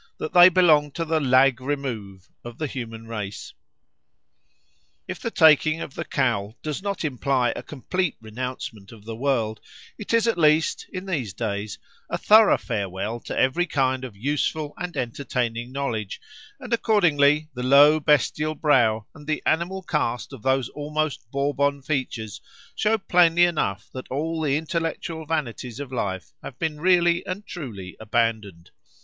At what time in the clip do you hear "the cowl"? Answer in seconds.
5.93-6.57